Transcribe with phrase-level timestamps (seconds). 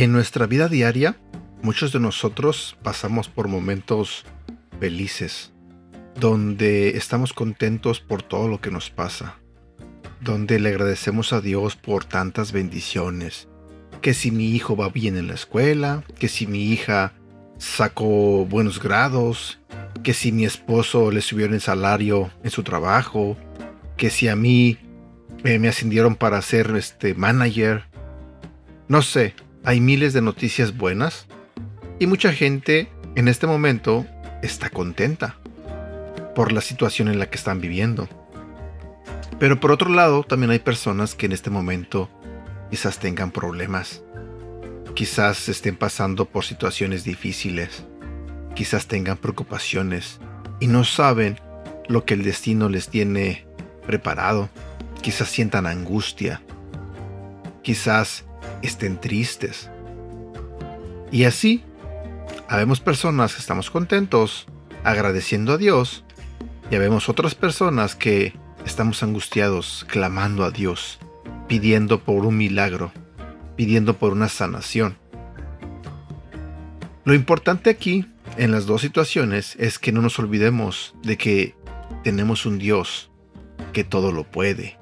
[0.00, 1.18] En nuestra vida diaria,
[1.60, 4.24] muchos de nosotros pasamos por momentos
[4.78, 5.52] felices,
[6.18, 9.36] donde estamos contentos por todo lo que nos pasa,
[10.22, 13.49] donde le agradecemos a Dios por tantas bendiciones,
[14.00, 17.12] que si mi hijo va bien en la escuela, que si mi hija
[17.58, 19.58] sacó buenos grados,
[20.02, 23.36] que si mi esposo le subió el salario en su trabajo,
[23.96, 24.78] que si a mí
[25.44, 27.84] eh, me ascendieron para ser este manager,
[28.88, 29.34] no sé,
[29.64, 31.26] hay miles de noticias buenas
[31.98, 34.06] y mucha gente en este momento
[34.42, 35.36] está contenta
[36.34, 38.08] por la situación en la que están viviendo.
[39.38, 42.08] Pero por otro lado, también hay personas que en este momento
[42.70, 44.02] quizás tengan problemas,
[44.94, 47.84] quizás estén pasando por situaciones difíciles,
[48.54, 50.20] quizás tengan preocupaciones
[50.60, 51.38] y no saben
[51.88, 53.46] lo que el destino les tiene
[53.86, 54.48] preparado,
[55.02, 56.42] quizás sientan angustia,
[57.62, 58.24] quizás
[58.62, 59.68] estén tristes.
[61.10, 61.64] Y así,
[62.48, 64.46] habemos personas que estamos contentos,
[64.84, 66.04] agradeciendo a Dios,
[66.70, 68.32] y habemos otras personas que
[68.64, 70.99] estamos angustiados, clamando a Dios,
[71.50, 72.92] pidiendo por un milagro,
[73.56, 74.96] pidiendo por una sanación.
[77.04, 81.56] Lo importante aquí, en las dos situaciones, es que no nos olvidemos de que
[82.04, 83.10] tenemos un Dios
[83.72, 84.78] que todo lo puede,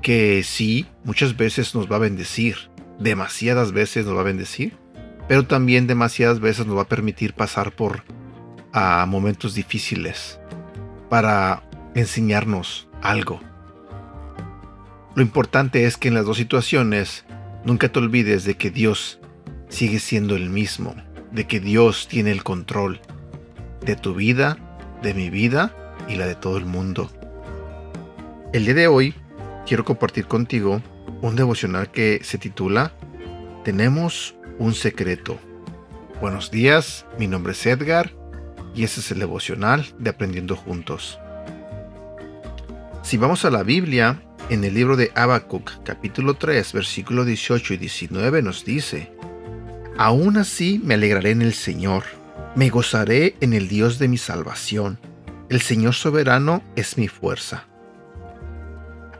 [0.00, 4.78] que sí, muchas veces nos va a bendecir, demasiadas veces nos va a bendecir,
[5.28, 8.04] pero también demasiadas veces nos va a permitir pasar por
[9.06, 10.40] momentos difíciles
[11.10, 11.62] para
[11.94, 13.42] enseñarnos algo.
[15.14, 17.24] Lo importante es que en las dos situaciones
[17.64, 19.20] nunca te olvides de que Dios
[19.68, 20.96] sigue siendo el mismo,
[21.30, 23.00] de que Dios tiene el control
[23.80, 24.58] de tu vida,
[25.02, 25.72] de mi vida
[26.08, 27.12] y la de todo el mundo.
[28.52, 29.14] El día de hoy
[29.66, 30.82] quiero compartir contigo
[31.22, 32.92] un devocional que se titula
[33.62, 35.38] Tenemos un secreto.
[36.20, 38.12] Buenos días, mi nombre es Edgar
[38.74, 41.20] y ese es el devocional de Aprendiendo Juntos.
[43.02, 44.20] Si vamos a la Biblia,
[44.50, 49.10] en el libro de Habacuc, capítulo 3, versículo 18 y 19 nos dice,
[49.96, 52.04] Aún así me alegraré en el Señor,
[52.54, 54.98] me gozaré en el Dios de mi salvación.
[55.48, 57.66] El Señor soberano es mi fuerza.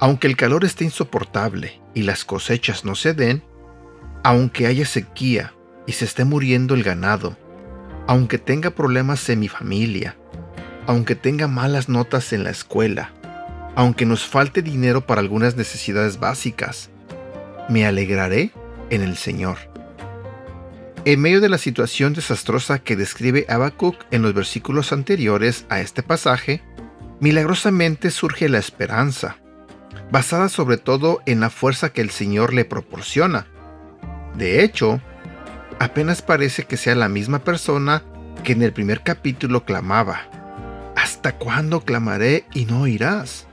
[0.00, 3.42] Aunque el calor esté insoportable y las cosechas no se den,
[4.24, 5.54] aunque haya sequía
[5.86, 7.36] y se esté muriendo el ganado,
[8.08, 10.16] aunque tenga problemas en mi familia,
[10.86, 13.12] aunque tenga malas notas en la escuela,
[13.74, 16.90] aunque nos falte dinero para algunas necesidades básicas,
[17.68, 18.52] me alegraré
[18.90, 19.58] en el Señor.
[21.04, 26.02] En medio de la situación desastrosa que describe Habacuc en los versículos anteriores a este
[26.02, 26.62] pasaje,
[27.20, 29.36] milagrosamente surge la esperanza
[30.12, 33.46] basada sobre todo en la fuerza que el Señor le proporciona.
[34.36, 35.00] De hecho,
[35.78, 38.02] apenas parece que sea la misma persona
[38.44, 40.28] que en el primer capítulo clamaba.
[40.96, 43.46] ¿Hasta cuándo clamaré y no oirás?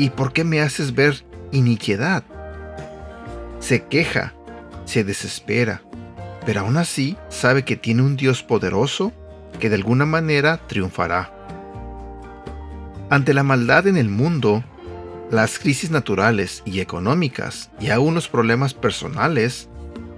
[0.00, 2.24] ¿Y por qué me haces ver iniquidad?
[3.58, 4.32] Se queja,
[4.86, 5.82] se desespera,
[6.46, 9.12] pero aún así sabe que tiene un Dios poderoso
[9.58, 11.34] que de alguna manera triunfará.
[13.10, 14.64] Ante la maldad en el mundo,
[15.30, 19.68] las crisis naturales y económicas y aún los problemas personales,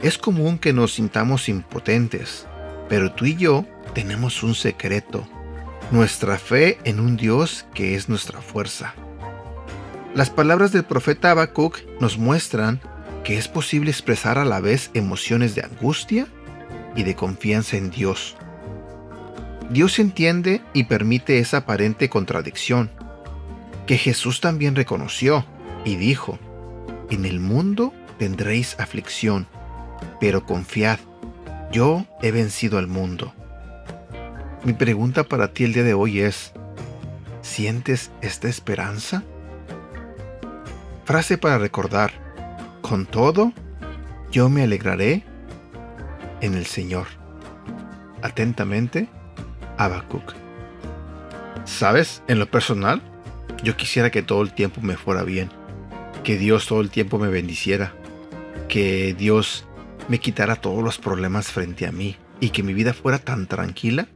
[0.00, 2.46] es común que nos sintamos impotentes,
[2.88, 5.26] pero tú y yo tenemos un secreto,
[5.90, 8.94] nuestra fe en un Dios que es nuestra fuerza.
[10.14, 12.80] Las palabras del profeta Habacuc nos muestran
[13.24, 16.26] que es posible expresar a la vez emociones de angustia
[16.94, 18.36] y de confianza en Dios.
[19.70, 22.90] Dios entiende y permite esa aparente contradicción,
[23.86, 25.46] que Jesús también reconoció
[25.86, 26.38] y dijo,
[27.08, 29.46] En el mundo tendréis aflicción,
[30.20, 30.98] pero confiad,
[31.72, 33.32] yo he vencido al mundo.
[34.62, 36.52] Mi pregunta para ti el día de hoy es,
[37.40, 39.24] ¿sientes esta esperanza?
[41.04, 42.12] Frase para recordar,
[42.80, 43.52] con todo,
[44.30, 45.24] yo me alegraré
[46.40, 47.06] en el Señor.
[48.22, 49.08] Atentamente,
[49.78, 50.34] Habacuc.
[51.64, 52.22] ¿Sabes?
[52.28, 53.02] En lo personal,
[53.64, 55.50] yo quisiera que todo el tiempo me fuera bien,
[56.22, 57.94] que Dios todo el tiempo me bendiciera,
[58.68, 59.66] que Dios
[60.08, 64.08] me quitara todos los problemas frente a mí y que mi vida fuera tan tranquila,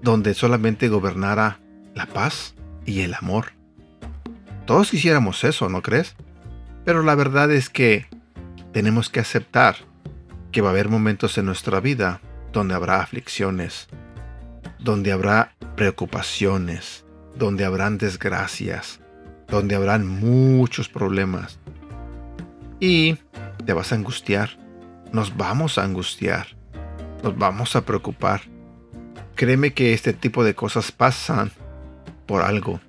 [0.00, 1.60] donde solamente gobernara
[1.94, 2.54] la paz
[2.86, 3.52] y el amor.
[4.66, 6.16] Todos quisiéramos eso, ¿no crees?
[6.84, 8.06] Pero la verdad es que
[8.72, 9.76] tenemos que aceptar
[10.52, 12.20] que va a haber momentos en nuestra vida
[12.52, 13.88] donde habrá aflicciones,
[14.78, 17.04] donde habrá preocupaciones,
[17.36, 19.00] donde habrán desgracias,
[19.48, 21.58] donde habrán muchos problemas.
[22.80, 23.18] Y
[23.64, 24.58] te vas a angustiar,
[25.12, 26.48] nos vamos a angustiar,
[27.22, 28.42] nos vamos a preocupar.
[29.34, 31.50] Créeme que este tipo de cosas pasan
[32.26, 32.80] por algo.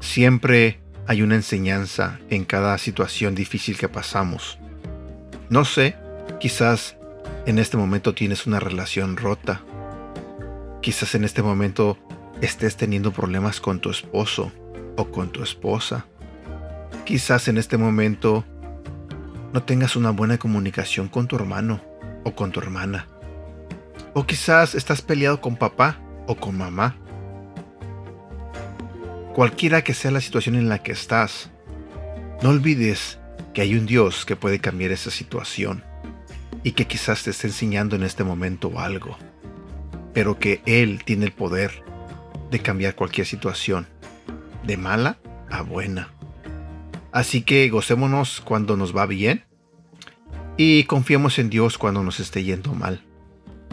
[0.00, 0.81] Siempre
[1.12, 4.58] hay una enseñanza en cada situación difícil que pasamos.
[5.50, 5.94] No sé,
[6.40, 6.96] quizás
[7.44, 9.60] en este momento tienes una relación rota.
[10.80, 11.98] Quizás en este momento
[12.40, 14.52] estés teniendo problemas con tu esposo
[14.96, 16.06] o con tu esposa.
[17.04, 18.46] Quizás en este momento
[19.52, 21.82] no tengas una buena comunicación con tu hermano
[22.24, 23.06] o con tu hermana.
[24.14, 26.96] O quizás estás peleado con papá o con mamá.
[29.34, 31.48] Cualquiera que sea la situación en la que estás,
[32.42, 33.18] no olvides
[33.54, 35.82] que hay un Dios que puede cambiar esa situación
[36.62, 39.16] y que quizás te esté enseñando en este momento algo,
[40.12, 41.82] pero que Él tiene el poder
[42.50, 43.86] de cambiar cualquier situación,
[44.64, 45.16] de mala
[45.50, 46.10] a buena.
[47.10, 49.44] Así que gocémonos cuando nos va bien
[50.58, 53.02] y confiemos en Dios cuando nos esté yendo mal.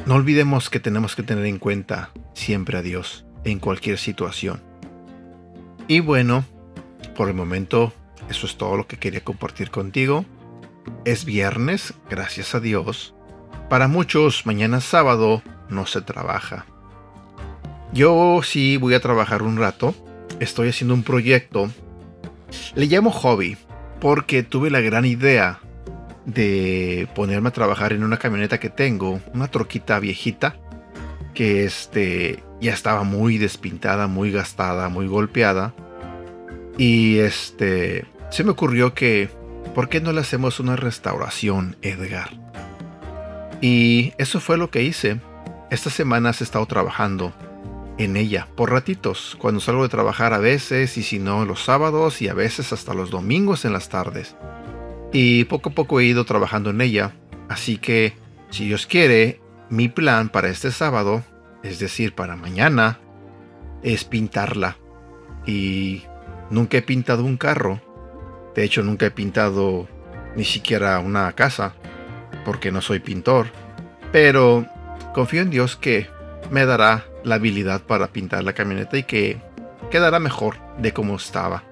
[0.05, 4.68] No olvidemos que tenemos que tener en cuenta siempre a Dios en cualquier situación.
[5.89, 6.45] Y bueno,
[7.15, 7.91] por el momento
[8.29, 10.23] eso es todo lo que quería compartir contigo.
[11.03, 13.15] Es viernes, gracias a Dios.
[13.69, 16.67] Para muchos, mañana sábado no se trabaja.
[17.91, 19.95] Yo sí voy a trabajar un rato.
[20.39, 21.71] Estoy haciendo un proyecto.
[22.75, 23.57] Le llamo hobby
[23.99, 25.59] porque tuve la gran idea
[26.27, 30.55] de ponerme a trabajar en una camioneta que tengo, una troquita viejita
[31.39, 35.73] que este ya estaba muy despintada, muy gastada, muy golpeada.
[36.77, 39.29] Y este se me ocurrió que
[39.73, 42.31] ¿por qué no le hacemos una restauración, Edgar?
[43.61, 45.21] Y eso fue lo que hice.
[45.71, 47.31] Estas semanas he estado trabajando
[47.97, 52.21] en ella por ratitos, cuando salgo de trabajar a veces y si no los sábados
[52.21, 54.35] y a veces hasta los domingos en las tardes.
[55.13, 57.13] Y poco a poco he ido trabajando en ella,
[57.47, 58.11] así que
[58.49, 61.23] si Dios quiere, mi plan para este sábado
[61.63, 62.99] es decir, para mañana,
[63.83, 64.77] es pintarla.
[65.45, 66.03] Y
[66.49, 67.81] nunca he pintado un carro.
[68.55, 69.87] De hecho, nunca he pintado
[70.35, 71.73] ni siquiera una casa,
[72.45, 73.47] porque no soy pintor.
[74.11, 74.65] Pero
[75.13, 76.07] confío en Dios que
[76.49, 79.41] me dará la habilidad para pintar la camioneta y que
[79.91, 81.63] quedará mejor de como estaba.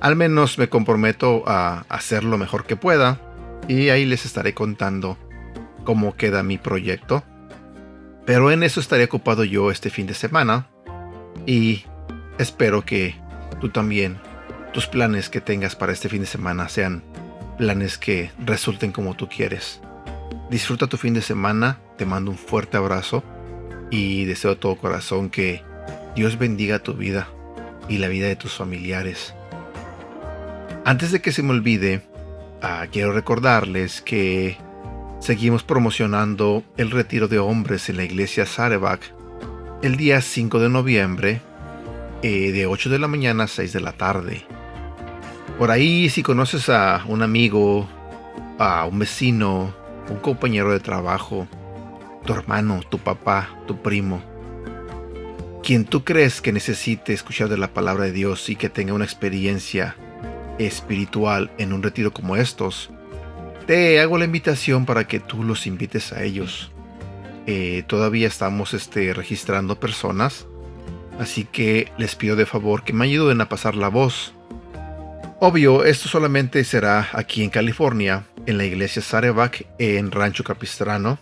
[0.00, 3.20] Al menos me comprometo a hacer lo mejor que pueda
[3.68, 5.18] y ahí les estaré contando
[5.84, 7.24] cómo queda mi proyecto
[8.30, 10.68] pero en eso estaré ocupado yo este fin de semana
[11.46, 11.84] y
[12.38, 13.16] espero que
[13.60, 14.18] tú también,
[14.72, 17.02] tus planes que tengas para este fin de semana sean
[17.58, 19.80] planes que resulten como tú quieres.
[20.48, 23.24] Disfruta tu fin de semana, te mando un fuerte abrazo
[23.90, 25.64] y deseo de todo corazón que
[26.14, 27.28] Dios bendiga tu vida
[27.88, 29.34] y la vida de tus familiares.
[30.84, 32.02] Antes de que se me olvide,
[32.62, 34.56] ah, quiero recordarles que
[35.20, 39.02] seguimos promocionando el retiro de hombres en la iglesia Sarebach
[39.82, 41.42] el día 5 de noviembre
[42.22, 44.42] eh, de 8 de la mañana a 6 de la tarde.
[45.58, 47.86] Por ahí si conoces a un amigo,
[48.58, 49.74] a un vecino,
[50.08, 51.46] un compañero de trabajo,
[52.24, 54.22] tu hermano, tu papá, tu primo,
[55.62, 59.04] quien tú crees que necesite escuchar de la palabra de Dios y que tenga una
[59.04, 59.96] experiencia
[60.58, 62.90] espiritual en un retiro como estos,
[63.70, 66.72] te hago la invitación para que tú los invites a ellos.
[67.46, 70.48] Eh, todavía estamos este, registrando personas,
[71.20, 74.34] así que les pido de favor que me ayuden a pasar la voz.
[75.38, 81.20] Obvio, esto solamente será aquí en California, en la iglesia Sarevac en Rancho Capistrano.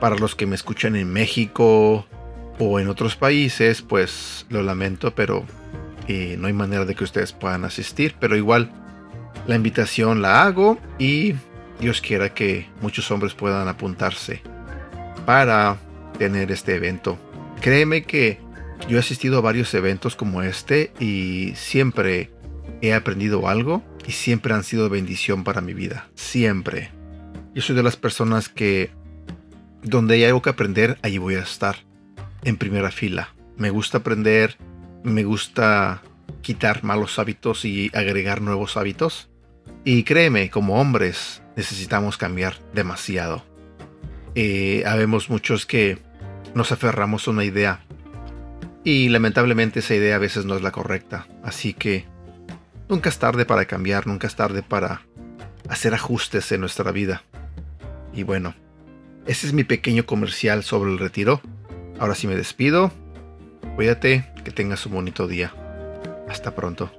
[0.00, 2.04] Para los que me escuchan en México
[2.58, 5.44] o en otros países, pues lo lamento, pero
[6.08, 8.16] eh, no hay manera de que ustedes puedan asistir.
[8.18, 8.72] Pero igual,
[9.48, 11.34] la invitación la hago y
[11.80, 14.42] Dios quiera que muchos hombres puedan apuntarse
[15.24, 15.78] para
[16.18, 17.18] tener este evento.
[17.62, 18.38] Créeme que
[18.88, 22.30] yo he asistido a varios eventos como este y siempre
[22.82, 26.08] he aprendido algo y siempre han sido bendición para mi vida.
[26.14, 26.90] Siempre.
[27.54, 28.90] Yo soy de las personas que
[29.82, 31.76] donde hay algo que aprender, allí voy a estar.
[32.44, 33.34] En primera fila.
[33.56, 34.56] Me gusta aprender,
[35.02, 36.02] me gusta
[36.42, 39.27] quitar malos hábitos y agregar nuevos hábitos.
[39.90, 43.42] Y créeme, como hombres necesitamos cambiar demasiado.
[44.34, 45.96] Eh, habemos muchos que
[46.54, 47.80] nos aferramos a una idea
[48.84, 51.26] y lamentablemente esa idea a veces no es la correcta.
[51.42, 52.04] Así que
[52.90, 55.06] nunca es tarde para cambiar, nunca es tarde para
[55.70, 57.22] hacer ajustes en nuestra vida.
[58.12, 58.54] Y bueno,
[59.26, 61.40] ese es mi pequeño comercial sobre el retiro.
[61.98, 62.92] Ahora sí me despido.
[63.74, 65.54] Cuídate, que tengas un bonito día.
[66.28, 66.92] Hasta pronto.